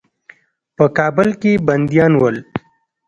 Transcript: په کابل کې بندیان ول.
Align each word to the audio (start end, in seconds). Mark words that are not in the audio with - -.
په 0.77 0.85
کابل 0.97 1.29
کې 1.41 1.51
بندیان 1.67 2.13
ول. 2.21 2.37